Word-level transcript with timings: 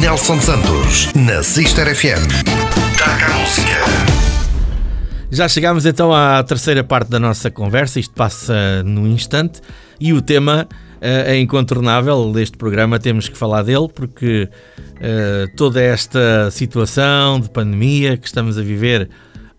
Nelson 0.00 0.40
Santos, 0.40 1.12
na 1.14 1.42
Sister 1.42 1.94
FM. 1.94 2.26
Taca 2.96 3.26
a 3.26 3.38
música. 3.38 3.70
Já 5.30 5.46
chegámos 5.46 5.84
então 5.84 6.10
à 6.10 6.42
terceira 6.42 6.82
parte 6.82 7.10
da 7.10 7.20
nossa 7.20 7.50
conversa, 7.50 8.00
isto 8.00 8.14
passa 8.14 8.82
no 8.82 9.06
instante, 9.06 9.60
e 10.00 10.14
o 10.14 10.22
tema 10.22 10.66
uh, 10.66 10.96
é 11.02 11.38
incontornável 11.38 12.32
deste 12.32 12.56
programa, 12.56 12.98
temos 12.98 13.28
que 13.28 13.36
falar 13.36 13.62
dele, 13.62 13.88
porque 13.94 14.48
uh, 14.78 15.54
toda 15.54 15.82
esta 15.82 16.50
situação 16.50 17.38
de 17.38 17.50
pandemia 17.50 18.16
que 18.16 18.26
estamos 18.26 18.56
a 18.56 18.62
viver 18.62 19.10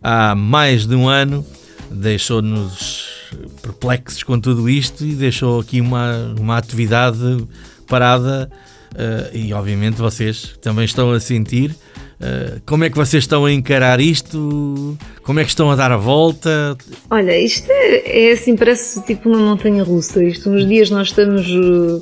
há 0.01 0.33
mais 0.33 0.87
de 0.87 0.95
um 0.95 1.07
ano 1.07 1.45
deixou-nos 1.91 3.29
perplexos 3.61 4.23
com 4.23 4.39
tudo 4.39 4.67
isto 4.67 5.05
e 5.05 5.13
deixou 5.13 5.59
aqui 5.59 5.79
uma, 5.79 6.33
uma 6.39 6.57
atividade 6.57 7.47
parada 7.87 8.49
uh, 8.93 9.35
e 9.35 9.53
obviamente 9.53 9.95
vocês 9.95 10.55
também 10.61 10.85
estão 10.85 11.11
a 11.11 11.19
sentir. 11.19 11.71
Uh, 11.71 12.61
como 12.65 12.83
é 12.83 12.89
que 12.89 12.95
vocês 12.95 13.23
estão 13.23 13.45
a 13.45 13.51
encarar 13.51 13.99
isto? 13.99 14.97
Como 15.23 15.39
é 15.39 15.43
que 15.43 15.49
estão 15.49 15.71
a 15.71 15.75
dar 15.75 15.91
a 15.91 15.97
volta? 15.97 16.77
Olha, 17.09 17.37
isto 17.37 17.67
é, 17.69 18.27
é 18.27 18.31
assim, 18.33 18.55
parece 18.55 19.01
tipo 19.03 19.29
uma 19.29 19.39
montanha 19.39 19.83
russa. 19.83 20.23
Isto, 20.23 20.49
uns 20.49 20.67
dias 20.67 20.89
nós 20.89 21.07
estamos 21.07 21.49
uh, 21.49 22.01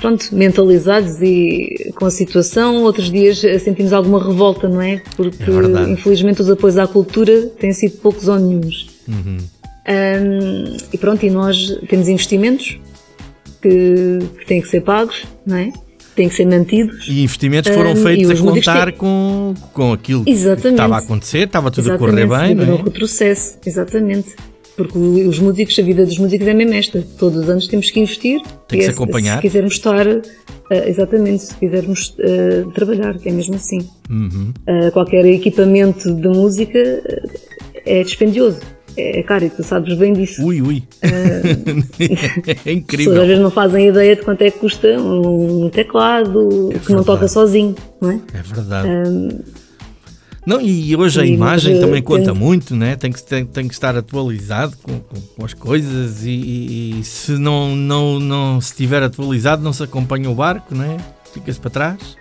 pronto, 0.00 0.34
mentalizados 0.34 1.20
e 1.20 1.92
com 1.96 2.06
a 2.06 2.10
situação, 2.10 2.82
outros 2.82 3.10
dias 3.10 3.40
sentimos 3.62 3.92
alguma 3.92 4.24
revolta, 4.24 4.68
não 4.68 4.80
é? 4.80 5.02
Porque 5.16 5.42
é 5.42 5.90
infelizmente 5.90 6.40
os 6.40 6.48
apoios 6.48 6.78
à 6.78 6.86
cultura 6.86 7.48
têm 7.58 7.72
sido 7.72 7.98
poucos 7.98 8.26
ou 8.26 8.38
nenhums. 8.38 8.86
Uhum. 9.06 9.36
Um, 9.86 10.76
e 10.92 10.96
pronto, 10.96 11.26
e 11.26 11.30
nós 11.30 11.78
temos 11.88 12.08
investimentos 12.08 12.80
que, 13.64 14.18
que 14.38 14.46
têm 14.46 14.60
que 14.60 14.68
ser 14.68 14.82
pagos, 14.82 15.24
não 15.46 15.56
é? 15.56 15.72
Têm 16.14 16.28
que 16.28 16.34
ser 16.34 16.46
mantidos. 16.46 17.08
E 17.08 17.22
investimentos 17.22 17.74
foram 17.74 17.92
um, 17.92 17.96
feitos 17.96 18.30
a 18.30 18.42
contar 18.42 18.86
têm... 18.86 18.94
com, 18.96 19.54
com 19.72 19.92
aquilo 19.92 20.22
exatamente. 20.26 20.62
que 20.62 20.68
estava 20.68 20.94
a 20.94 20.98
acontecer, 20.98 21.46
estava 21.46 21.70
tudo 21.70 21.88
exatamente, 21.88 22.22
a 22.22 22.28
correr 22.28 22.46
bem, 22.46 22.54
não 22.54 22.74
é? 22.74 22.82
retrocesso, 22.82 23.58
exatamente. 23.66 24.36
Porque 24.76 24.98
os 24.98 25.38
músicos, 25.38 25.78
a 25.78 25.82
vida 25.82 26.04
dos 26.04 26.18
músicos 26.18 26.46
é 26.46 26.52
mesmo 26.52 26.74
esta. 26.74 27.04
Todos 27.16 27.44
os 27.44 27.48
anos 27.48 27.66
temos 27.68 27.90
que 27.90 28.00
investir. 28.00 28.42
Tem 28.68 28.80
que 28.80 28.84
se 28.84 28.90
acompanhar. 28.90 29.36
Se 29.36 29.42
quisermos 29.42 29.74
estar, 29.74 30.06
uh, 30.06 30.22
exatamente, 30.86 31.44
se 31.44 31.54
quisermos 31.54 32.08
uh, 32.18 32.70
trabalhar, 32.72 33.16
é 33.24 33.30
mesmo 33.30 33.54
assim. 33.54 33.88
Uhum. 34.10 34.52
Uh, 34.68 34.90
qualquer 34.92 35.24
equipamento 35.26 36.12
de 36.12 36.28
música 36.28 36.80
é 37.86 38.02
dispendioso 38.02 38.58
é 38.96 39.22
caro 39.22 39.44
e 39.44 39.50
tu 39.50 39.62
sabes 39.62 39.96
bem 39.96 40.12
disso. 40.12 40.44
Ui, 40.44 40.62
ui. 40.62 40.82
Uh, 41.02 41.84
é 42.66 42.72
incrível. 42.72 43.14
As 43.14 43.20
às 43.20 43.26
vezes 43.26 43.42
não 43.42 43.50
fazem 43.50 43.88
ideia 43.88 44.16
de 44.16 44.22
quanto 44.22 44.42
é 44.42 44.50
que 44.50 44.58
custa 44.58 44.88
um 44.98 45.68
teclado 45.70 46.70
é 46.72 46.78
que 46.78 46.92
não 46.92 47.04
toca 47.04 47.28
sozinho, 47.28 47.74
não 48.00 48.10
é? 48.10 48.20
É 48.32 48.42
verdade. 48.42 48.88
não, 50.46 50.60
e 50.60 50.94
hoje 50.96 51.20
a 51.20 51.26
imagem 51.26 51.80
também 51.80 52.02
conta 52.02 52.32
tem... 52.32 52.40
muito, 52.40 52.76
né? 52.76 52.96
tem, 52.96 53.10
que, 53.10 53.22
tem, 53.22 53.44
tem 53.44 53.68
que 53.68 53.74
estar 53.74 53.96
atualizado 53.96 54.76
com, 54.82 55.00
com, 55.00 55.20
com 55.20 55.44
as 55.44 55.54
coisas 55.54 56.24
e, 56.24 56.30
e, 56.30 57.00
e, 57.00 57.04
se 57.04 57.32
não, 57.32 57.74
não, 57.74 58.20
não 58.20 58.60
se 58.60 58.72
estiver 58.72 59.02
atualizado 59.02 59.62
não 59.62 59.72
se 59.72 59.82
acompanha 59.82 60.30
o 60.30 60.34
barco, 60.34 60.74
né? 60.74 60.96
fica-se 61.34 61.60
para 61.60 61.70
trás. 61.70 62.16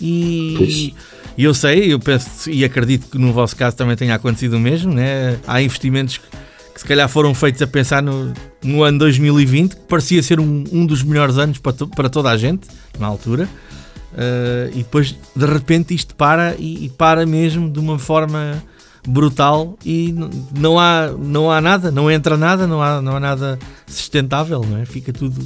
E, 0.00 0.54
pois. 0.56 0.92
E 1.36 1.44
eu 1.44 1.52
sei, 1.52 1.92
eu 1.92 1.98
penso 1.98 2.48
e 2.50 2.64
acredito 2.64 3.08
que 3.08 3.18
no 3.18 3.32
vosso 3.32 3.56
caso 3.56 3.76
também 3.76 3.96
tenha 3.96 4.14
acontecido 4.14 4.54
o 4.54 4.60
mesmo, 4.60 4.92
né? 4.92 5.38
Há 5.46 5.60
investimentos 5.60 6.18
que, 6.18 6.26
que 6.74 6.80
se 6.80 6.86
calhar 6.86 7.08
foram 7.08 7.34
feitos 7.34 7.60
a 7.60 7.66
pensar 7.66 8.02
no, 8.02 8.32
no 8.62 8.82
ano 8.82 8.98
2020, 9.00 9.74
que 9.74 9.82
parecia 9.82 10.22
ser 10.22 10.38
um, 10.38 10.64
um 10.72 10.86
dos 10.86 11.02
melhores 11.02 11.36
anos 11.36 11.58
para, 11.58 11.72
to, 11.72 11.88
para 11.88 12.08
toda 12.08 12.30
a 12.30 12.36
gente, 12.36 12.68
na 12.98 13.06
altura. 13.06 13.48
Uh, 14.12 14.70
e 14.72 14.78
depois, 14.78 15.16
de 15.34 15.46
repente, 15.46 15.92
isto 15.92 16.14
para 16.14 16.54
e, 16.56 16.84
e, 16.84 16.88
para 16.88 17.26
mesmo 17.26 17.68
de 17.68 17.80
uma 17.80 17.98
forma 17.98 18.62
brutal 19.06 19.76
e 19.84 20.14
não 20.56 20.78
há, 20.78 21.08
não 21.08 21.50
há 21.50 21.60
nada, 21.60 21.90
não 21.90 22.08
entra 22.08 22.36
nada, 22.36 22.64
não 22.64 22.80
há, 22.80 23.02
não 23.02 23.16
há 23.16 23.20
nada 23.20 23.58
sustentável, 23.88 24.60
não 24.60 24.78
é? 24.78 24.84
Fica 24.84 25.12
tudo 25.12 25.44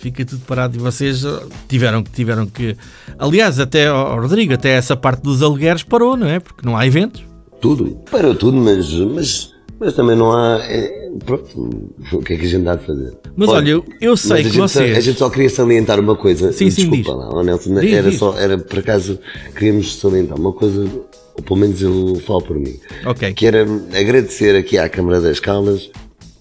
fica 0.00 0.24
tudo 0.24 0.42
parado 0.46 0.76
e 0.76 0.80
vocês 0.80 1.24
uh, 1.24 1.42
tiveram, 1.68 2.02
tiveram 2.02 2.46
que. 2.46 2.76
Aliás, 3.18 3.60
até, 3.60 3.92
oh, 3.92 4.16
Rodrigo, 4.20 4.54
até 4.54 4.70
essa 4.70 4.96
parte 4.96 5.22
dos 5.22 5.42
alugueres 5.42 5.82
parou, 5.82 6.16
não 6.16 6.26
é? 6.26 6.40
Porque 6.40 6.64
não 6.64 6.76
há 6.76 6.86
eventos. 6.86 7.22
Tudo, 7.60 7.98
parou 8.10 8.34
tudo, 8.34 8.56
mas, 8.56 8.90
mas, 8.90 9.54
mas 9.78 9.94
também 9.94 10.16
não 10.16 10.32
há. 10.32 10.58
É, 10.62 11.10
pronto, 11.24 11.92
o 12.12 12.22
que 12.22 12.32
é 12.32 12.36
que 12.36 12.46
a 12.46 12.48
gente 12.48 12.64
dá 12.64 12.76
de 12.76 12.86
fazer? 12.86 13.12
Mas 13.36 13.48
olha, 13.50 13.58
olha 13.58 13.70
eu, 13.70 13.84
eu 14.00 14.16
sei 14.16 14.42
que 14.42 14.56
vocês. 14.56 14.92
Só, 14.92 14.98
a 14.98 15.00
gente 15.00 15.18
só 15.18 15.28
queria 15.28 15.50
salientar 15.50 16.00
uma 16.00 16.16
coisa. 16.16 16.50
Sim, 16.52 16.70
sim, 16.70 16.88
Desculpa 16.90 16.96
diz. 16.96 17.06
lá, 17.06 17.38
oh 17.38 17.42
Nelson, 17.42 17.78
diz, 17.78 17.92
era 17.92 18.10
diz. 18.10 18.18
só, 18.18 18.38
era 18.38 18.56
por 18.56 18.78
acaso, 18.78 19.18
queríamos 19.54 19.96
salientar 19.96 20.38
uma 20.38 20.52
coisa, 20.52 20.88
ou 21.34 21.42
pelo 21.44 21.60
menos 21.60 21.82
eu 21.82 22.14
falo 22.26 22.42
por 22.42 22.58
mim. 22.58 22.80
Ok. 23.04 23.34
Que 23.34 23.46
era 23.46 23.66
agradecer 23.94 24.56
aqui 24.56 24.78
à 24.78 24.88
Câmara 24.88 25.20
das 25.20 25.38
Caldas, 25.38 25.90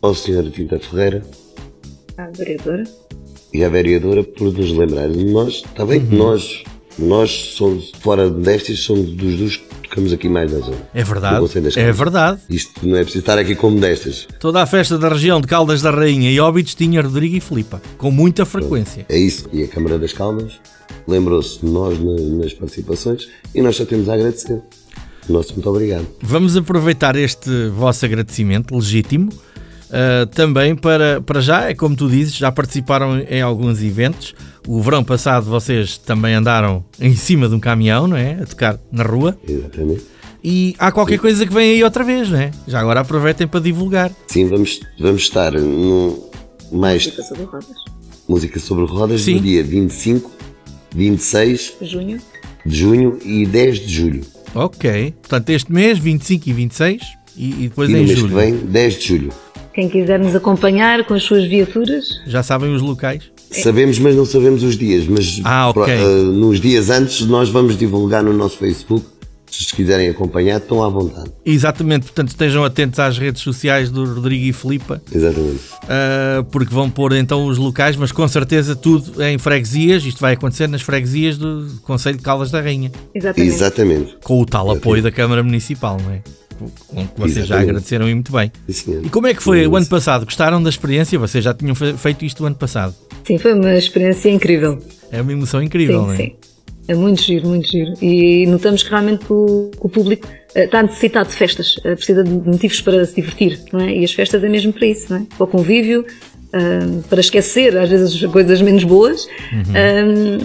ao 0.02 0.16
Sr. 0.16 0.50
Tinta 0.52 0.80
Ferreira. 0.80 1.22
À 2.18 2.30
vereadora 2.32 2.84
e 3.54 3.64
a 3.64 3.70
vereadora 3.70 4.24
por 4.24 4.54
nos 4.54 4.72
lembrar 4.72 5.08
nós, 5.10 5.64
está 5.66 5.86
bem 5.86 6.06
que 6.06 6.14
uhum. 6.14 6.20
nós, 6.20 6.64
nós 6.98 7.32
somos, 7.32 7.92
fora 8.00 8.30
destes, 8.30 8.82
somos 8.82 9.12
dos 9.12 9.36
dos 9.36 9.58
que 9.58 9.90
tocamos 9.90 10.14
aqui 10.14 10.30
mais 10.30 10.52
na 10.52 10.60
zona. 10.60 10.78
É 10.94 11.04
verdade, 11.04 11.46
é 11.78 11.92
verdade. 11.92 12.42
Isto 12.50 12.88
não 12.88 12.96
é 12.96 13.02
preciso 13.02 13.20
estar 13.20 13.38
aqui 13.38 13.56
como 13.56 13.80
destas. 13.80 14.28
Toda 14.40 14.62
a 14.62 14.66
festa 14.66 14.98
da 14.98 15.10
região 15.10 15.42
de 15.42 15.48
Caldas 15.48 15.82
da 15.82 15.92
Rainha 15.92 16.32
e 16.32 16.40
Óbidos 16.40 16.76
tinha 16.76 17.02
Rodrigo 17.02 17.36
e 17.36 17.40
Filipa, 17.40 17.82
com 17.98 18.12
muita 18.12 18.46
frequência. 18.46 19.06
É 19.10 19.18
isso, 19.18 19.50
e 19.52 19.64
a 19.64 19.68
Câmara 19.68 19.98
das 19.98 20.14
Caldas 20.14 20.60
lembrou-se 21.08 21.60
de 21.60 21.72
nós 21.72 21.98
nas 22.00 22.54
participações 22.54 23.28
e 23.54 23.62
nós 23.62 23.76
só 23.76 23.86
temos 23.86 24.08
a 24.10 24.14
agradecer. 24.14 24.62
Nosso 25.28 25.54
muito 25.54 25.70
obrigado. 25.70 26.08
Vamos 26.22 26.58
aproveitar 26.58 27.16
este 27.16 27.70
vosso 27.70 28.04
agradecimento 28.04 28.76
legítimo 28.76 29.30
Uh, 29.90 30.26
também 30.28 30.76
para, 30.76 31.20
para 31.22 31.42
já, 31.42 31.70
é 31.70 31.74
como 31.74 31.96
tu 31.96 32.08
dizes, 32.08 32.36
já 32.36 32.52
participaram 32.52 33.20
em 33.20 33.42
alguns 33.42 33.82
eventos. 33.82 34.36
O 34.68 34.82
verão 34.82 35.04
passado 35.04 35.46
vocês 35.46 35.98
também 35.98 36.36
andaram 36.36 36.86
em 37.00 37.16
cima 37.16 37.50
de 37.50 37.56
um 37.56 37.60
caminhão, 37.60 38.08
não 38.08 38.16
é? 38.18 38.34
A 38.42 38.46
tocar 38.46 38.80
na 38.92 39.04
rua. 39.04 39.38
Exatamente. 39.48 40.04
E 40.44 40.76
há 40.78 40.92
qualquer 40.92 41.16
Sim. 41.16 41.22
coisa 41.22 41.46
que 41.46 41.54
vem 41.54 41.72
aí 41.74 41.84
outra 41.84 42.04
vez, 42.04 42.30
não 42.30 42.40
é? 42.40 42.52
Já 42.68 42.80
agora 42.80 43.00
aproveitem 43.02 43.48
para 43.48 43.60
divulgar. 43.60 44.12
Sim, 44.28 44.48
vamos, 44.48 44.80
vamos 45.00 45.22
estar 45.24 45.52
no 45.54 46.30
mais. 46.72 47.06
Música 47.06 47.24
sobre 47.24 47.44
rodas. 47.46 47.78
Música 48.28 48.60
sobre 48.60 48.86
rodas 48.86 49.22
Sim. 49.22 49.36
no 49.36 49.42
dia 49.42 49.64
25, 49.64 50.32
26 50.96 51.74
junho. 51.82 52.18
de 52.66 52.78
junho 52.78 53.20
e 53.26 53.46
10 53.46 53.80
de 53.80 53.94
julho. 53.94 54.22
Ok. 54.54 55.14
Portanto, 55.22 55.50
este 55.50 55.72
mês, 55.72 55.98
25 55.98 56.50
e 56.50 56.54
26 56.54 57.02
e, 57.36 57.50
e 57.50 57.68
depois 57.70 57.90
e 57.90 57.94
em 57.94 58.02
no 58.02 58.04
mês 58.08 58.20
julho. 58.20 58.30
que 58.30 58.36
vem, 58.36 58.56
10 58.56 58.94
de 59.00 59.08
julho. 59.08 59.30
Quem 59.80 59.88
quiser 59.88 60.20
nos 60.20 60.36
acompanhar 60.36 61.06
com 61.06 61.14
as 61.14 61.24
suas 61.24 61.46
viaturas. 61.46 62.04
Já 62.28 62.44
sabem 62.44 62.76
os 62.76 62.82
locais? 62.82 63.32
Sabemos, 63.50 63.98
mas 63.98 64.14
não 64.14 64.26
sabemos 64.26 64.62
os 64.62 64.78
dias. 64.78 65.08
Mas 65.08 65.40
ah, 65.46 65.70
okay. 65.70 65.96
uh, 65.96 66.34
nos 66.34 66.60
dias 66.60 66.90
antes 66.90 67.26
nós 67.26 67.48
vamos 67.48 67.78
divulgar 67.78 68.22
no 68.22 68.34
nosso 68.34 68.58
Facebook. 68.58 69.06
Se 69.50 69.74
quiserem 69.74 70.10
acompanhar, 70.10 70.58
estão 70.58 70.84
à 70.84 70.90
vontade. 70.90 71.32
Exatamente, 71.46 72.08
portanto 72.08 72.28
estejam 72.28 72.66
atentos 72.66 73.00
às 73.00 73.18
redes 73.18 73.42
sociais 73.42 73.90
do 73.90 74.04
Rodrigo 74.04 74.44
e 74.48 74.52
Filipa. 74.52 75.02
Exatamente. 75.10 75.62
Uh, 75.84 76.44
porque 76.52 76.74
vão 76.74 76.90
pôr 76.90 77.14
então 77.14 77.46
os 77.46 77.58
locais, 77.58 77.96
mas 77.96 78.12
com 78.12 78.28
certeza 78.28 78.76
tudo 78.76 79.24
em 79.24 79.38
freguesias. 79.38 80.04
Isto 80.04 80.20
vai 80.20 80.34
acontecer 80.34 80.68
nas 80.68 80.82
freguesias 80.82 81.38
do 81.38 81.80
Conselho 81.84 82.18
de 82.18 82.24
Caldas 82.24 82.52
da 82.52 82.60
Rainha. 82.60 82.92
Exatamente. 83.16 83.54
Exatamente. 83.54 84.18
Com 84.26 84.42
o 84.42 84.46
tal 84.46 84.66
Exatamente. 84.66 84.84
apoio 84.84 85.04
da 85.04 85.12
Câmara 85.12 85.42
Municipal, 85.42 85.98
não 86.04 86.12
é? 86.12 86.22
Com 86.88 87.08
que 87.08 87.20
vocês 87.20 87.38
Exatamente. 87.38 87.48
já 87.48 87.60
agradeceram 87.60 88.10
e 88.10 88.14
muito 88.14 88.32
bem. 88.32 88.52
Sim, 88.70 89.02
e 89.04 89.10
como 89.10 89.28
é 89.28 89.34
que 89.34 89.42
foi 89.42 89.66
o 89.68 89.76
ano 89.76 89.86
passado? 89.88 90.26
Gostaram 90.26 90.62
da 90.62 90.70
experiência? 90.70 91.18
Vocês 91.18 91.44
já 91.44 91.54
tinham 91.54 91.76
feito 91.76 92.26
isto 92.26 92.44
o 92.44 92.46
ano 92.46 92.56
passado? 92.56 92.94
Sim, 93.24 93.38
foi 93.38 93.54
uma 93.54 93.76
experiência 93.76 94.30
incrível. 94.30 94.80
É 95.12 95.22
uma 95.22 95.32
emoção 95.32 95.62
incrível, 95.62 96.02
sim, 96.02 96.06
não 96.08 96.14
é? 96.14 96.18
Sim, 96.18 96.36
é 96.88 96.96
muito 96.96 97.22
giro, 97.22 97.48
muito 97.48 97.70
giro. 97.70 97.94
E 98.02 98.46
notamos 98.48 98.84
que 98.84 98.90
realmente 98.90 99.26
o, 99.30 99.70
o 99.80 99.90
público 99.90 100.28
uh, 100.28 100.60
está 100.60 100.82
necessitado 100.82 101.30
de 101.30 101.36
festas, 101.36 101.78
uh, 101.78 101.96
precisa 101.96 102.24
de 102.24 102.32
motivos 102.32 102.82
para 102.82 103.06
se 103.06 103.16
divertir, 103.16 103.60
não 103.72 103.82
é? 103.82 103.96
E 103.96 104.04
as 104.04 104.12
festas 104.12 104.44
é 104.44 104.50
mesmo 104.50 104.74
para 104.74 104.88
isso, 104.88 105.06
não 105.10 105.22
é? 105.22 105.26
Para 105.38 105.44
o 105.44 105.48
convívio, 105.48 106.02
uh, 106.02 107.04
para 107.04 107.20
esquecer 107.20 107.78
às 107.78 107.90
vezes 107.90 108.24
as 108.24 108.32
coisas 108.32 108.62
menos 108.62 108.84
boas. 108.84 109.28
Uhum. 109.54 110.40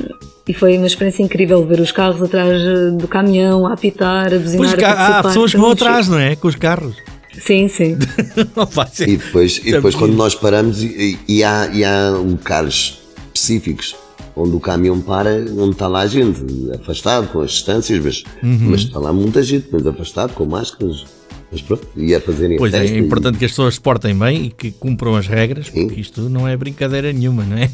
E 0.47 0.53
foi 0.53 0.77
uma 0.77 0.87
experiência 0.87 1.23
incrível 1.23 1.65
ver 1.67 1.81
os 1.81 1.91
carros 1.91 2.23
atrás 2.23 2.53
eh, 2.53 2.91
do 2.91 3.09
caminhão, 3.09 3.67
a 3.67 3.73
apitar, 3.73 4.33
a 4.33 4.39
buzinar, 4.39 4.75
pois, 4.75 4.85
a 4.85 5.19
Há 5.19 5.23
pessoas 5.23 5.53
que 5.53 5.57
vão 5.57 5.71
atrás, 5.71 6.07
não 6.07 6.19
é? 6.19 6.37
Com 6.37 6.49
os 6.49 6.55
carros. 6.55 6.97
Sim, 7.39 7.67
sim. 7.67 7.97
e 9.07 9.17
depois, 9.17 9.61
e 9.65 9.73
depois 9.73 9.95
quando 9.95 10.15
nós 10.15 10.35
paramos 10.35 10.83
e, 10.83 11.19
e, 11.27 11.43
há, 11.43 11.69
e 11.73 11.83
há 11.83 12.11
locais 12.11 13.01
específicos 13.33 13.97
onde 14.37 14.55
o 14.55 14.61
caminhão 14.61 15.01
para, 15.01 15.31
onde 15.57 15.73
está 15.73 15.87
lá 15.87 16.01
a 16.01 16.07
gente, 16.07 16.41
afastado 16.75 17.29
com 17.29 17.41
as 17.41 17.53
distâncias, 17.53 18.03
mas, 18.03 18.25
uhum. 18.43 18.71
mas 18.71 18.81
está 18.83 18.99
lá 18.99 19.13
muita 19.13 19.43
gente, 19.43 19.69
mas 19.71 19.87
afastado, 19.87 20.35
com 20.35 20.45
máscaras. 20.45 21.05
Mas 21.53 21.63
pronto, 21.63 21.87
e 21.97 22.13
a 22.13 22.21
fazerem 22.21 22.57
Pois 22.57 22.75
é, 22.75 22.85
é 22.85 22.99
importante 22.99 23.37
e... 23.37 23.39
que 23.39 23.45
as 23.45 23.53
pessoas 23.53 23.75
se 23.75 23.81
portem 23.81 24.17
bem 24.17 24.47
e 24.47 24.51
que 24.51 24.73
cumpram 24.73 25.15
as 25.15 25.29
regras, 25.29 25.71
porque 25.71 25.95
Sim. 25.95 26.01
isto 26.01 26.23
não 26.23 26.49
é 26.49 26.57
brincadeira 26.57 27.13
nenhuma, 27.13 27.45
não 27.45 27.57
é? 27.57 27.71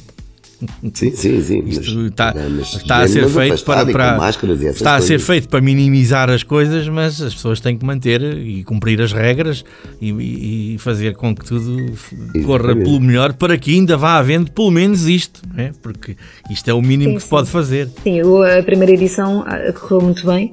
Sim, 0.92 1.10
sim, 1.12 1.42
sim. 1.42 1.62
Isto 1.66 2.06
está, 2.06 2.34
está 2.60 2.98
a 2.98 3.08
ser 3.08 3.28
feito 3.28 3.64
para, 3.64 3.86
para 3.86 4.30
está 4.70 4.96
a 4.96 5.00
ser 5.00 5.18
feito 5.18 5.48
para 5.48 5.60
minimizar 5.60 6.28
as 6.28 6.42
coisas, 6.42 6.86
mas 6.88 7.20
as 7.22 7.34
pessoas 7.34 7.60
têm 7.60 7.78
que 7.78 7.84
manter 7.84 8.20
e 8.22 8.62
cumprir 8.64 9.00
as 9.00 9.12
regras 9.12 9.64
e, 10.00 10.74
e 10.74 10.78
fazer 10.78 11.14
com 11.14 11.34
que 11.34 11.46
tudo 11.46 11.76
corra 12.44 12.76
pelo 12.76 13.00
melhor 13.00 13.32
para 13.32 13.56
que 13.56 13.74
ainda 13.74 13.96
vá 13.96 14.18
havendo 14.18 14.52
pelo 14.52 14.70
menos 14.70 15.08
isto, 15.08 15.40
é? 15.56 15.70
porque 15.82 16.16
isto 16.50 16.68
é 16.68 16.74
o 16.74 16.82
mínimo 16.82 17.12
sim, 17.12 17.16
que 17.16 17.22
se 17.22 17.28
pode 17.28 17.48
fazer. 17.48 17.88
Sim, 18.02 18.20
a 18.20 18.62
primeira 18.62 18.92
edição 18.92 19.44
ah, 19.46 19.72
correu 19.72 20.02
muito 20.02 20.26
bem. 20.26 20.50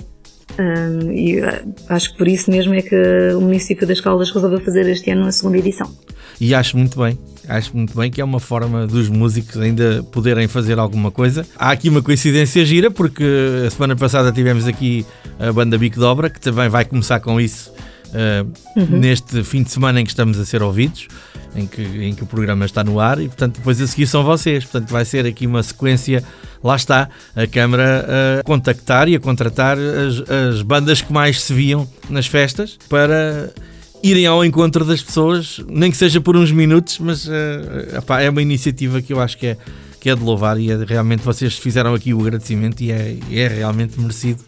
Um, 0.58 1.12
e 1.12 1.42
ah, 1.42 1.64
acho 1.90 2.12
que 2.12 2.18
por 2.18 2.28
isso 2.28 2.50
mesmo 2.50 2.74
é 2.74 2.82
que 2.82 2.96
o 3.36 3.42
município 3.42 3.86
das 3.86 4.00
Caldas 4.00 4.32
resolveu 4.32 4.62
fazer 4.62 4.88
este 4.88 5.12
ano 5.12 5.28
a 5.28 5.32
segunda 5.32 5.58
edição. 5.58 5.92
E 6.40 6.54
acho 6.54 6.78
muito 6.78 7.00
bem, 7.00 7.18
acho 7.48 7.76
muito 7.76 7.98
bem 7.98 8.12
que 8.12 8.22
é 8.22 8.24
uma 8.24 8.40
forma 8.40 8.86
dos 8.86 9.10
músicos 9.10 9.58
ainda 9.58 10.04
poderem 10.12 10.48
fazer 10.48 10.78
alguma 10.78 11.10
coisa. 11.10 11.46
Há 11.58 11.72
aqui 11.72 11.90
uma 11.90 12.02
coincidência 12.02 12.64
gira, 12.66 12.92
porque 12.92 13.24
a 13.66 13.70
semana 13.72 13.96
passada 13.96 14.32
tivemos 14.32 14.68
aqui 14.68 15.06
a 15.40 15.52
banda 15.52 15.78
Bico 15.78 16.00
Dobra, 16.00 16.30
que 16.30 16.40
também 16.40 16.70
vai 16.70 16.86
começar 16.86 17.20
com 17.20 17.42
isso 17.42 17.72
uh, 18.08 18.80
uhum. 18.80 19.00
neste 19.00 19.44
fim 19.44 19.64
de 19.64 19.72
semana 19.72 20.00
em 20.00 20.04
que 20.04 20.12
estamos 20.12 20.40
a 20.40 20.46
ser 20.46 20.62
ouvidos, 20.62 21.08
em 21.56 21.66
que, 21.66 21.82
em 21.82 22.14
que 22.14 22.24
o 22.24 22.28
programa 22.28 22.66
está 22.66 22.84
no 22.84 23.00
ar, 23.00 23.20
e 23.20 23.28
portanto 23.28 23.56
depois 23.58 23.82
a 23.82 23.88
seguir 23.88 24.06
são 24.06 24.24
vocês. 24.24 24.64
Portanto 24.64 24.92
vai 24.92 25.06
ser 25.06 25.26
aqui 25.26 25.48
uma 25.48 25.64
sequência, 25.64 26.24
lá 26.64 26.76
está, 26.76 27.10
a 27.36 27.48
Câmara 27.48 28.06
a 28.40 28.44
contactar 28.44 29.08
e 29.08 29.16
a 29.16 29.20
contratar 29.20 29.78
as, 29.78 30.30
as 30.30 30.62
bandas 30.62 31.02
que 31.02 31.12
mais 31.12 31.42
se 31.42 31.54
viam 31.54 31.90
nas 32.10 32.28
festas 32.28 32.78
para 32.88 33.52
irem 34.04 34.26
ao 34.26 34.44
encontro 34.46 34.86
das 34.86 35.02
pessoas, 35.02 35.60
nem 35.68 35.92
que 35.92 35.98
seja 35.98 36.22
por 36.22 36.36
uns 36.38 36.52
minutos, 36.52 37.00
mas 37.00 37.28
uh, 37.28 37.32
epá, 37.98 38.22
é 38.22 38.30
uma 38.30 38.42
iniciativa 38.42 39.02
que 39.02 39.14
eu 39.14 39.20
acho 39.20 39.38
que 39.38 39.48
é, 39.48 39.58
que 40.00 40.10
é 40.10 40.16
de 40.16 40.22
louvar 40.22 40.60
e 40.60 40.72
é, 40.72 40.76
realmente 40.84 41.24
vocês 41.24 41.58
fizeram 41.58 41.94
aqui 41.94 42.14
o 42.14 42.22
agradecimento 42.22 42.82
e 42.82 42.92
é, 42.92 43.18
é 43.32 43.48
realmente 43.48 44.00
merecido. 44.00 44.44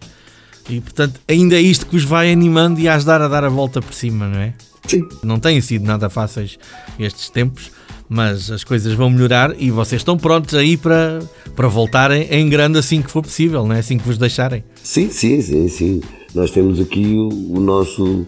E 0.70 0.80
portanto, 0.80 1.20
ainda 1.28 1.56
é 1.56 1.62
isto 1.62 1.86
que 1.88 1.96
os 1.96 2.04
vai 2.04 2.32
animando 2.32 2.80
e 2.80 2.88
a 2.88 2.96
ajudar 2.96 3.22
a 3.22 3.28
dar 3.28 3.44
a 3.44 3.50
volta 3.50 3.82
por 3.82 3.94
cima, 3.94 4.28
não 4.28 4.40
é? 4.40 4.54
Sim. 4.88 5.08
Não 5.24 5.40
têm 5.40 5.60
sido 5.62 5.86
nada 5.86 6.10
fáceis 6.10 6.58
estes 7.00 7.30
tempos, 7.30 7.72
mas 8.08 8.52
as 8.52 8.64
coisas 8.64 8.94
vão 8.94 9.10
melhorar 9.10 9.54
e 9.60 9.72
vocês 9.72 10.02
estão 10.02 10.18
prontos 10.18 10.56
aí 10.56 10.78
para, 10.78 11.20
para 11.56 11.68
voltarem 11.68 12.28
em 12.32 12.48
grande 12.50 12.78
assim 12.78 13.02
que 13.02 13.12
for 13.12 13.22
possível, 13.22 13.66
não 13.66 13.76
é? 13.76 13.80
Assim 13.80 13.98
que 13.98 14.06
vos 14.06 14.18
deixarem. 14.18 14.64
Sim, 14.84 15.10
sim, 15.12 15.42
sim, 15.42 15.68
sim. 15.68 16.02
Nós 16.34 16.52
temos 16.52 16.80
aqui 16.80 17.16
o, 17.16 17.58
o 17.58 17.60
nosso 17.60 18.28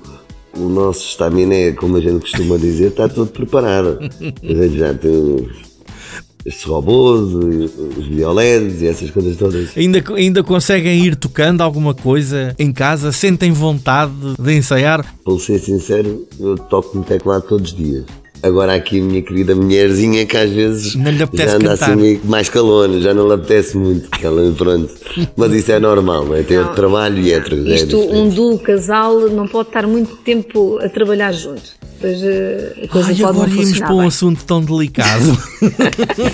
o 0.56 0.69
nosso 0.69 1.06
estaminé, 1.06 1.71
como 1.71 1.98
a 1.98 2.01
gente 2.01 2.21
costuma 2.21 2.57
dizer, 2.57 2.88
está 2.89 3.07
todo 3.07 3.31
preparado. 3.31 4.00
A 4.01 4.48
gente 4.48 4.77
já 4.77 4.94
tem 4.94 5.50
estes 6.45 6.63
robôs, 6.63 7.33
os 7.33 8.07
violetes 8.07 8.81
e 8.81 8.88
essas 8.88 9.12
coisas 9.12 9.38
todas. 9.38 9.77
Ainda, 9.77 10.03
ainda 10.15 10.44
conseguem 10.44 11.06
ir 11.06 11.15
tocando 11.15 11.62
alguma 11.62 11.94
coisa 11.94 12.56
em 12.57 12.71
casa? 12.71 13.12
Sentem 13.12 13.51
vontade 13.51 14.12
de 14.39 14.53
ensaiar? 14.53 15.15
Para 15.24 15.39
ser 15.39 15.59
sincero, 15.59 16.25
eu 16.39 16.57
toco 16.57 16.97
no 16.97 17.04
teclado 17.04 17.44
todos 17.47 17.71
os 17.71 17.77
dias. 17.77 18.06
Agora 18.43 18.73
aqui 18.73 18.99
a 18.99 19.03
minha 19.03 19.21
querida 19.21 19.55
mulherzinha 19.55 20.25
que 20.25 20.35
às 20.35 20.49
vezes 20.49 20.93
já 21.33 21.55
anda 21.55 21.73
assim 21.73 21.95
meio 21.95 22.21
mais 22.23 22.49
calona, 22.49 22.99
já 22.99 23.13
não 23.13 23.27
lhe 23.27 23.33
apetece 23.33 23.77
muito, 23.77 24.09
ela 24.21 24.51
pronto. 24.57 24.91
Mas 25.35 25.53
isso 25.53 25.71
é 25.71 25.79
normal, 25.79 26.25
não 26.25 26.35
é? 26.35 26.43
Tem 26.43 26.57
não, 26.57 26.73
trabalho 26.73 27.19
e 27.19 27.31
é 27.31 27.38
outra 27.38 27.55
Isto, 27.55 28.01
é 28.01 28.15
um 28.15 28.29
duo 28.29 28.57
casal 28.57 29.19
não 29.29 29.47
pode 29.47 29.69
estar 29.69 29.85
muito 29.85 30.15
tempo 30.17 30.79
a 30.79 30.89
trabalhar 30.89 31.31
junto. 31.31 31.81
Pois 32.01 32.24
eh, 32.24 32.74
a 32.83 32.88
coisa 32.88 33.09
Ai, 33.09 33.15
pode 33.15 33.24
agora 33.24 33.50
íamos 33.51 33.80
para 33.80 33.94
um 33.94 34.01
assunto 34.01 34.44
tão 34.44 34.59
delicado. 34.59 35.38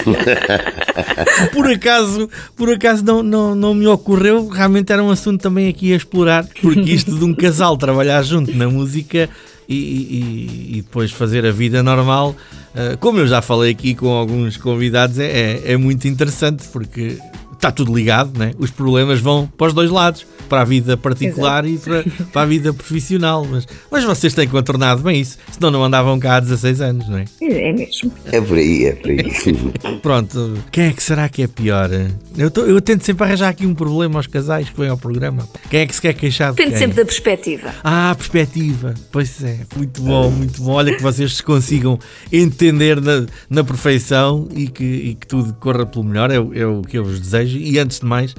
por 1.52 1.69
acaso, 1.69 2.30
por 2.56 2.72
acaso 2.72 3.04
não, 3.04 3.22
não, 3.22 3.54
não 3.54 3.74
me 3.74 3.86
ocorreu, 3.86 4.48
realmente 4.48 4.94
era 4.94 5.04
um 5.04 5.12
assunto 5.12 5.42
também 5.42 5.68
aqui 5.68 5.92
a 5.92 5.98
explorar, 5.98 6.48
porque 6.62 6.90
isto 6.90 7.14
de 7.14 7.25
um 7.25 7.34
casal 7.34 7.75
trabalhar 7.75 8.24
junto 8.24 8.56
na 8.56 8.69
música 8.69 9.30
e, 9.68 9.75
e, 9.75 10.78
e 10.78 10.81
depois 10.81 11.12
fazer 11.12 11.46
a 11.46 11.52
vida 11.52 11.84
normal. 11.84 12.34
Uh, 12.74 12.98
como 13.00 13.20
eu 13.20 13.28
já 13.28 13.42
falei 13.42 13.72
aqui 13.72 13.94
com 13.94 14.08
alguns 14.08 14.56
convidados, 14.56 15.20
é, 15.20 15.25
é, 15.25 15.72
é 15.74 15.78
muito 15.78 16.08
interessante 16.08 16.63
porque 16.72 17.18
está 17.57 17.71
tudo 17.71 17.94
ligado, 17.94 18.38
né? 18.38 18.54
os 18.57 18.71
problemas 18.71 19.19
vão 19.19 19.48
para 19.57 19.68
os 19.68 19.74
dois 19.74 19.89
lados 19.89 20.25
para 20.48 20.62
a 20.62 20.65
vida 20.65 20.95
particular 20.98 21.65
Exato. 21.65 21.89
e 21.89 22.04
para, 22.04 22.25
para, 22.25 22.42
a 22.42 22.45
vida 22.45 22.74
profissional. 22.74 23.45
Mas, 23.50 23.68
mas 23.92 24.04
vocês 24.04 24.33
têm 24.33 24.48
contornado 24.48 25.01
bem 25.04 25.19
isso, 25.19 25.38
senão 25.51 25.69
não 25.69 25.83
andavam 25.83 26.18
cá 26.19 26.38
há 26.38 26.39
16 26.39 26.81
anos, 26.81 27.09
não 27.09 27.18
é? 27.18 27.25
É 27.42 27.74
mesmo. 27.74 28.12
É 28.31 28.42
por 28.42 28.57
aí, 28.57 28.86
é 28.86 28.94
por 28.94 29.12
aí. 29.12 29.19
Pronto, 30.01 30.57
quem 30.71 30.86
é 30.86 30.94
que 30.94 31.04
será 31.04 31.27
que 31.30 31.44
é 31.44 31.48
pior? 31.48 31.89
Eu, 32.38 32.50
tô, 32.50 32.62
eu 32.62 32.81
tento 32.81 33.04
sempre 33.04 33.25
arranjar 33.25 33.50
aqui 33.50 33.65
um 33.65 33.75
problema 33.75 34.19
aos 34.19 34.27
casais 34.27 34.69
que 34.69 34.80
vêm 34.80 34.89
ao 34.89 34.98
programa. 34.98 35.48
Quem 35.69 35.81
é 35.81 35.86
que 35.86 35.94
se 35.94 36.01
quer 36.01 36.13
queixar? 36.13 36.53
Depende 36.53 36.77
sempre 36.77 36.95
da 36.95 37.06
perspectiva. 37.06 37.74
Ah, 37.83 38.12
a 38.12 38.15
perspectiva. 38.15 38.94
Pois 39.12 39.44
é, 39.44 39.60
muito 39.75 40.01
bom, 40.01 40.31
muito 40.31 40.62
bom. 40.62 40.71
Olha 40.71 40.95
que 40.95 41.01
vocês 41.01 41.38
se 41.38 41.44
consigam 41.44 42.00
entender 42.31 43.01
na, 43.01 43.25
na 43.50 43.63
perfeição 43.63 44.48
e 44.56 44.68
que, 44.68 44.83
e 44.83 45.15
que 45.15 45.27
tudo 45.27 45.53
corra 45.56 45.86
pelo 45.86 46.06
melhor, 46.06 46.31
é, 46.31 46.36
é 46.36 46.65
o 46.65 46.81
que 46.81 46.98
eu 46.98 47.03
vos 47.03 47.19
desejo. 47.19 47.47
E 47.54 47.80
antes 47.80 48.00
de 48.00 48.06
mais, 48.06 48.32
uh, 48.34 48.36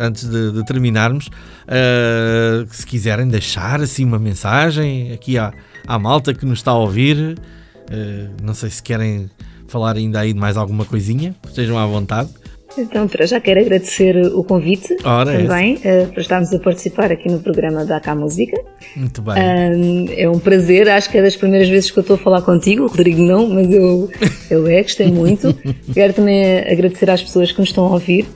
antes 0.00 0.28
de, 0.28 0.52
de 0.52 0.64
terminarmos, 0.64 1.26
uh, 1.28 2.66
se 2.70 2.86
quiserem 2.86 3.28
deixar 3.28 3.80
assim 3.80 4.04
uma 4.04 4.18
mensagem 4.18 5.12
aqui 5.12 5.38
à, 5.38 5.52
à 5.86 5.98
malta 5.98 6.34
que 6.34 6.44
nos 6.46 6.58
está 6.58 6.72
a 6.72 6.78
ouvir, 6.78 7.16
uh, 7.18 8.42
não 8.42 8.54
sei 8.54 8.70
se 8.70 8.82
querem 8.82 9.30
falar 9.68 9.96
ainda 9.96 10.20
aí 10.20 10.32
de 10.32 10.38
mais 10.38 10.56
alguma 10.56 10.84
coisinha, 10.84 11.34
estejam 11.46 11.78
à 11.78 11.86
vontade. 11.86 12.30
Então, 12.76 13.06
para 13.06 13.26
já 13.26 13.40
quero 13.40 13.60
agradecer 13.60 14.16
o 14.34 14.42
convite 14.42 14.96
Ora, 15.04 15.32
também 15.32 15.78
é. 15.84 16.06
para 16.06 16.20
estarmos 16.20 16.52
a 16.52 16.58
participar 16.58 17.12
aqui 17.12 17.30
no 17.30 17.38
programa 17.38 17.84
da 17.84 17.96
AK 17.96 18.08
Música. 18.16 18.60
Muito 18.96 19.22
bem. 19.22 19.34
Um, 19.34 20.06
é 20.16 20.28
um 20.28 20.38
prazer, 20.38 20.88
acho 20.88 21.10
que 21.10 21.18
é 21.18 21.22
das 21.22 21.36
primeiras 21.36 21.68
vezes 21.68 21.90
que 21.90 21.98
eu 21.98 22.02
estou 22.02 22.16
a 22.16 22.18
falar 22.18 22.42
contigo, 22.42 22.84
o 22.84 22.86
Rodrigo 22.86 23.22
não, 23.22 23.48
mas 23.48 23.72
eu, 23.72 24.10
eu 24.50 24.66
é, 24.66 24.82
gostei 24.82 25.10
muito. 25.10 25.54
quero 25.94 26.12
também 26.12 26.58
agradecer 26.58 27.08
às 27.10 27.22
pessoas 27.22 27.52
que 27.52 27.60
nos 27.60 27.68
estão 27.68 27.86
a 27.86 27.90
ouvir 27.90 28.26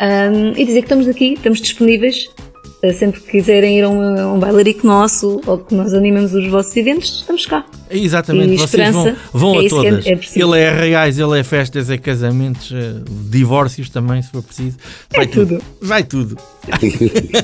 um, 0.00 0.50
e 0.50 0.64
dizer 0.64 0.80
que 0.80 0.86
estamos 0.86 1.08
aqui, 1.08 1.34
estamos 1.34 1.60
disponíveis 1.60 2.28
eh, 2.36 2.55
sempre 2.92 3.20
que 3.20 3.30
quiserem 3.30 3.78
ir 3.78 3.82
a 3.82 3.88
um, 3.88 4.20
a 4.20 4.32
um 4.34 4.38
bailarico 4.38 4.86
nosso 4.86 5.40
ou 5.46 5.58
que 5.58 5.74
nós 5.74 5.94
animamos 5.94 6.32
os 6.34 6.46
vossos 6.48 6.76
eventos, 6.76 7.20
estamos 7.20 7.46
cá. 7.46 7.64
Exatamente, 7.90 8.54
e 8.54 8.56
vocês 8.58 8.92
vão, 8.92 9.16
vão 9.32 9.60
é 9.60 9.66
a 9.66 9.68
todas. 9.68 10.06
É, 10.06 10.12
é 10.12 10.20
ele 10.34 10.58
é 10.58 10.70
reais, 10.70 11.18
ele 11.18 11.38
é 11.38 11.42
festas, 11.42 11.90
é 11.90 11.96
casamentos, 11.96 12.72
é 12.72 12.94
divórcios 13.30 13.88
também, 13.88 14.22
se 14.22 14.30
for 14.30 14.42
preciso. 14.42 14.76
Vai 15.10 15.24
é 15.24 15.28
tudo. 15.28 15.46
tudo. 15.46 15.64
Vai 15.80 16.04
tudo. 16.04 16.36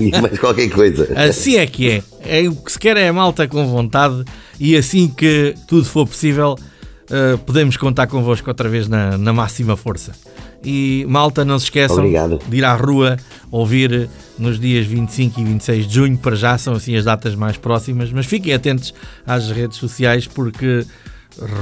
e 0.00 0.10
mais 0.20 0.38
qualquer 0.38 0.68
coisa. 0.70 1.08
Assim 1.16 1.56
é 1.56 1.66
que 1.66 1.90
é. 1.90 2.02
é. 2.24 2.48
O 2.48 2.56
que 2.56 2.72
se 2.72 2.78
quer 2.78 2.96
é 2.96 3.08
a 3.08 3.12
malta 3.12 3.46
com 3.48 3.66
vontade 3.66 4.24
e 4.60 4.76
assim 4.76 5.08
que 5.08 5.54
tudo 5.66 5.84
for 5.84 6.06
possível, 6.06 6.56
uh, 7.12 7.38
podemos 7.38 7.76
contar 7.76 8.06
convosco 8.06 8.48
outra 8.48 8.68
vez 8.68 8.88
na, 8.88 9.16
na 9.18 9.32
máxima 9.32 9.76
força. 9.76 10.12
E 10.64 11.04
malta, 11.08 11.44
não 11.44 11.58
se 11.58 11.66
esqueçam 11.66 11.98
Obrigado. 11.98 12.38
de 12.48 12.56
ir 12.56 12.64
à 12.64 12.74
rua 12.74 13.16
ouvir 13.50 14.08
nos 14.38 14.58
dias 14.58 14.86
25 14.86 15.40
e 15.40 15.44
26 15.44 15.86
de 15.86 15.94
junho, 15.94 16.16
para 16.16 16.36
já 16.36 16.56
são 16.56 16.74
assim 16.74 16.96
as 16.96 17.04
datas 17.04 17.34
mais 17.34 17.56
próximas, 17.56 18.12
mas 18.12 18.26
fiquem 18.26 18.54
atentos 18.54 18.94
às 19.26 19.50
redes 19.50 19.76
sociais 19.76 20.26
porque 20.26 20.86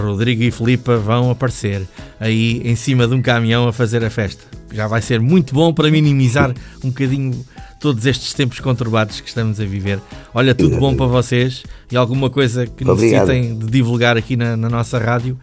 Rodrigo 0.02 0.42
e 0.42 0.50
Filipa 0.50 0.97
vão 0.97 1.30
aparecer 1.30 1.87
aí 2.19 2.61
em 2.64 2.76
cima 2.76 3.07
de 3.07 3.14
um 3.14 3.23
caminhão 3.23 3.69
a 3.69 3.73
fazer 3.73 4.04
a 4.04 4.11
festa. 4.11 4.45
Já 4.73 4.87
vai 4.87 5.02
ser 5.02 5.21
muito 5.21 5.54
bom 5.54 5.73
para 5.73 5.90
minimizar 5.90 6.52
um 6.85 6.88
bocadinho 6.88 7.45
todos 7.80 8.06
estes 8.06 8.34
tempos 8.34 8.60
conturbados 8.60 9.20
que 9.20 9.28
estamos 9.28 9.58
a 9.58 9.64
viver. 9.64 9.99
Olha, 10.32 10.54
tudo 10.54 10.76
bom 10.78 10.94
para 10.94 11.06
vocês 11.06 11.64
e 11.90 11.96
alguma 11.96 12.30
coisa 12.30 12.66
que 12.66 12.88
Obrigado. 12.88 13.28
necessitem 13.28 13.58
de 13.58 13.66
divulgar 13.66 14.16
aqui 14.16 14.37
na, 14.37 14.56
na 14.56 14.68
nossa 14.68 14.99
rádio 14.99 15.38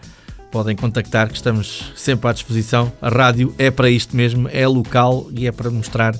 podem 0.51 0.75
contactar, 0.75 1.27
que 1.29 1.36
estamos 1.36 1.91
sempre 1.96 2.29
à 2.29 2.34
disposição. 2.34 2.91
A 3.01 3.10
rádio 3.10 3.53
é 3.58 3.70
para 3.70 3.89
isto 3.89 4.15
mesmo, 4.15 4.50
é 4.51 4.67
local 4.67 5.27
e 5.32 5.46
é 5.46 5.51
para 5.51 5.70
mostrar 5.70 6.15
uh, 6.15 6.20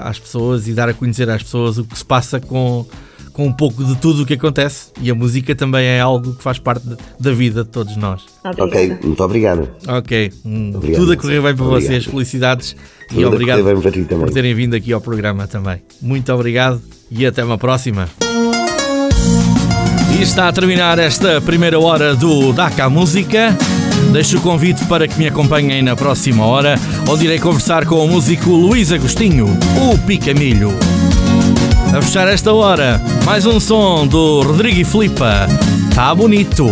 às 0.00 0.18
pessoas 0.18 0.68
e 0.68 0.72
dar 0.72 0.88
a 0.88 0.94
conhecer 0.94 1.28
às 1.30 1.42
pessoas 1.42 1.78
o 1.78 1.84
que 1.84 1.96
se 1.96 2.04
passa 2.04 2.40
com, 2.40 2.86
com 3.36 3.46
um 3.46 3.52
pouco 3.52 3.84
de 3.84 3.94
tudo 3.96 4.22
o 4.22 4.26
que 4.26 4.32
acontece. 4.32 4.86
E 4.98 5.10
a 5.10 5.14
música 5.14 5.54
também 5.54 5.84
é 5.84 6.00
algo 6.00 6.32
que 6.32 6.42
faz 6.42 6.58
parte 6.58 6.88
de, 6.88 6.96
da 7.20 7.32
vida 7.32 7.62
de 7.62 7.68
todos 7.68 7.94
nós. 7.94 8.22
Obrigada. 8.42 8.64
Ok, 8.64 8.98
muito 9.04 9.22
obrigado. 9.22 9.68
Ok, 9.86 10.32
hum, 10.42 10.72
obrigado. 10.74 11.00
tudo 11.00 11.12
a 11.12 11.16
correr 11.18 11.42
bem 11.42 11.54
para 11.54 11.66
obrigado. 11.66 11.82
vocês, 11.86 12.04
felicidades 12.06 12.74
tudo 13.08 13.20
e 13.20 13.24
obrigado 13.26 13.62
por 14.08 14.30
terem 14.30 14.54
vindo 14.54 14.74
aqui 14.74 14.90
ao 14.90 15.02
programa 15.02 15.46
também. 15.46 15.82
Muito 16.00 16.32
obrigado 16.32 16.80
e 17.10 17.26
até 17.26 17.44
uma 17.44 17.58
próxima. 17.58 18.08
E 20.18 20.22
está 20.22 20.48
a 20.48 20.52
terminar 20.52 20.98
esta 20.98 21.38
primeira 21.42 21.78
hora 21.78 22.16
do 22.16 22.54
DACA 22.54 22.88
Música. 22.88 23.54
Deixo 24.12 24.38
o 24.38 24.40
convite 24.40 24.82
para 24.86 25.06
que 25.06 25.18
me 25.18 25.28
acompanhem 25.28 25.82
na 25.82 25.94
próxima 25.94 26.46
hora, 26.46 26.80
onde 27.06 27.26
irei 27.26 27.38
conversar 27.38 27.84
com 27.84 28.02
o 28.02 28.08
músico 28.08 28.50
Luís 28.50 28.92
Agostinho, 28.92 29.46
o 29.78 29.98
Picamilho. 30.06 30.70
A 31.96 32.02
fechar 32.02 32.28
esta 32.28 32.52
hora, 32.52 33.00
mais 33.24 33.46
um 33.46 33.58
som 33.58 34.06
do 34.06 34.42
Rodrigo 34.42 34.78
e 34.78 34.84
Flipa. 34.84 35.46
Tá 35.94 36.14
bonito. 36.14 36.66